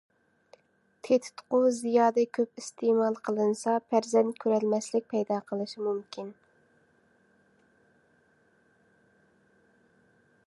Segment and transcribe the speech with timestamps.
[1.07, 3.19] تېتىتقۇ زىيادە كۆپ ئىستېمال
[3.93, 6.35] پەرزەنت كۆرەلمەسلىك پەيدا قىلىشى مۇمكىن.